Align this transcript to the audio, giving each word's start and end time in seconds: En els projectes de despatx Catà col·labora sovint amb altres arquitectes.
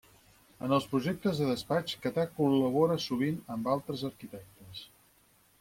En 0.67 0.71
els 0.77 0.87
projectes 0.93 1.41
de 1.41 1.49
despatx 1.49 1.93
Catà 2.07 2.25
col·labora 2.39 2.97
sovint 3.05 3.39
amb 3.57 3.73
altres 3.75 4.07
arquitectes. 4.13 4.83